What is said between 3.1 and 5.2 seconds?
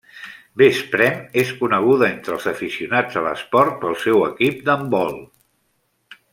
a l'esport pel seu equip d'handbol.